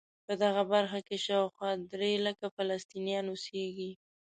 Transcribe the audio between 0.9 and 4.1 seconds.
کې شاوخوا درې لکه فلسطینیان اوسېږي.